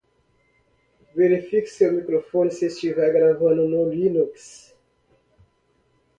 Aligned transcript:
Verifique 1.15 1.67
seu 1.67 1.91
microfone 1.93 2.49
se 2.49 2.65
estiver 2.65 3.13
gravando 3.13 3.63
no 3.69 3.87
Linux 3.87 4.73